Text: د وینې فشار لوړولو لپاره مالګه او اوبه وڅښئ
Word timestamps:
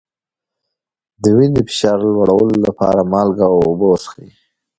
د 1.21 1.23
وینې 1.37 1.61
فشار 1.69 1.97
لوړولو 2.13 2.57
لپاره 2.67 3.09
مالګه 3.11 3.45
او 3.51 3.55
اوبه 3.67 3.85
وڅښئ 3.89 4.29